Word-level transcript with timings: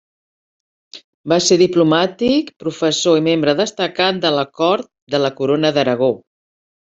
Va 1.33 1.37
ser 1.47 1.57
diplomàtic, 1.61 2.49
professor 2.65 3.19
i 3.19 3.25
membre 3.29 3.55
destacat 3.61 4.19
de 4.25 4.33
la 4.39 4.47
cort 4.63 4.91
de 5.17 5.21
la 5.27 5.33
Corona 5.43 5.73
d'Aragó. 5.79 6.11